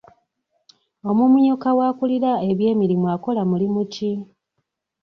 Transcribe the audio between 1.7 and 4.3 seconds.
w'akulira eby'emirimu akola mulimu ki?